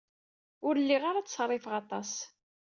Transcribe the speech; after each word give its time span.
Ur 0.67 0.75
lliɣ 0.83 1.03
ara 1.09 1.23
ttṣerrifeɣ 1.25 1.73
aṭas. 1.81 2.11